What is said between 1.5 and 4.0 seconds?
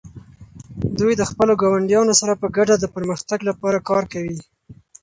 ګاونډیانو سره په ګډه د پرمختګ لپاره